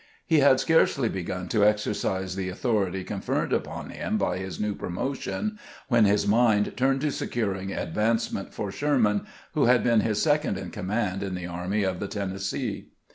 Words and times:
He 0.25 0.39
had 0.39 0.59
scarcely 0.59 1.09
begun 1.09 1.47
to 1.49 1.63
exercise 1.63 2.35
the 2.35 2.49
authority 2.49 3.03
con 3.03 3.21
ferred 3.21 3.51
upon 3.51 3.91
him 3.91 4.17
by 4.17 4.39
his 4.39 4.59
new 4.59 4.73
promotion 4.73 5.59
when 5.89 6.05
his 6.05 6.25
mind 6.27 6.75
turned 6.75 7.01
to 7.01 7.11
securing 7.11 7.71
advancement 7.71 8.51
for 8.51 8.71
Sherman, 8.71 9.27
who 9.53 9.65
had 9.65 9.83
been 9.83 9.99
his 9.99 10.19
second 10.19 10.57
in 10.57 10.71
command 10.71 11.21
in 11.21 11.35
the 11.35 11.45
Army 11.45 11.83
of 11.83 11.99
the 11.99 12.07
Tennessee. 12.07 12.93